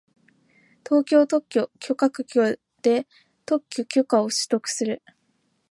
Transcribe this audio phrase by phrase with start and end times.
[0.83, 3.07] 東京特許許可局で
[3.45, 5.03] 特許許可を取得する